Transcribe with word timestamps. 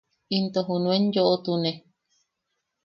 Into 0.37 0.59
junuen 0.67 1.03
yoʼotune. 1.15 1.71